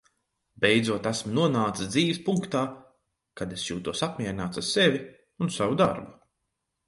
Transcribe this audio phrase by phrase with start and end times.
[0.63, 2.63] Beidzot esmu nonācis dzīves punktā,
[3.41, 5.03] kad es jūtos apmierināts ar sevi
[5.45, 6.11] un savu darbu.